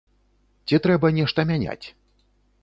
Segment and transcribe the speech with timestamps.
[0.69, 1.85] Ці трэба нешта мяняць?